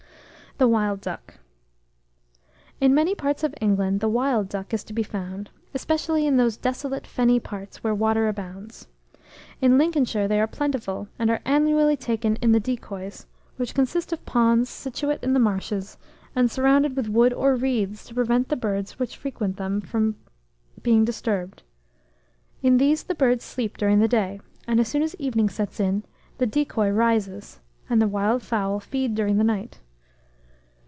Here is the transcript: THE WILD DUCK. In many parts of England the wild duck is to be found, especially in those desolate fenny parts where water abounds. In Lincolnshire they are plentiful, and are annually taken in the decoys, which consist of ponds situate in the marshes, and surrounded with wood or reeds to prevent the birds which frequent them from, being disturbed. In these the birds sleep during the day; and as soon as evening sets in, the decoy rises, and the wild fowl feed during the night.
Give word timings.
THE 0.57 0.67
WILD 0.67 1.01
DUCK. 1.01 1.39
In 2.79 2.93
many 2.93 3.15
parts 3.15 3.43
of 3.43 3.55
England 3.59 3.99
the 3.99 4.09
wild 4.09 4.47
duck 4.47 4.75
is 4.75 4.83
to 4.83 4.93
be 4.93 5.01
found, 5.01 5.49
especially 5.73 6.27
in 6.27 6.37
those 6.37 6.55
desolate 6.55 7.07
fenny 7.07 7.39
parts 7.39 7.83
where 7.83 7.95
water 7.95 8.27
abounds. 8.27 8.87
In 9.59 9.79
Lincolnshire 9.79 10.27
they 10.27 10.39
are 10.39 10.45
plentiful, 10.45 11.07
and 11.17 11.31
are 11.31 11.39
annually 11.45 11.97
taken 11.97 12.35
in 12.43 12.51
the 12.51 12.59
decoys, 12.59 13.25
which 13.57 13.73
consist 13.73 14.13
of 14.13 14.23
ponds 14.27 14.69
situate 14.69 15.23
in 15.23 15.33
the 15.33 15.39
marshes, 15.39 15.97
and 16.35 16.51
surrounded 16.51 16.95
with 16.95 17.09
wood 17.09 17.33
or 17.33 17.55
reeds 17.55 18.05
to 18.05 18.13
prevent 18.13 18.49
the 18.49 18.55
birds 18.55 18.99
which 18.99 19.17
frequent 19.17 19.57
them 19.57 19.81
from, 19.81 20.15
being 20.83 21.03
disturbed. 21.03 21.63
In 22.61 22.77
these 22.77 23.01
the 23.03 23.15
birds 23.15 23.43
sleep 23.43 23.77
during 23.77 23.97
the 23.99 24.07
day; 24.07 24.39
and 24.67 24.79
as 24.79 24.87
soon 24.87 25.01
as 25.01 25.15
evening 25.15 25.49
sets 25.49 25.79
in, 25.79 26.03
the 26.37 26.45
decoy 26.45 26.91
rises, 26.91 27.61
and 27.89 27.99
the 27.99 28.07
wild 28.07 28.43
fowl 28.43 28.79
feed 28.79 29.15
during 29.15 29.37
the 29.39 29.43
night. 29.43 29.79